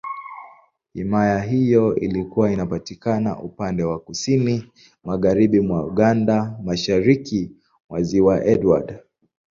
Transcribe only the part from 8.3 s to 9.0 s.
Edward.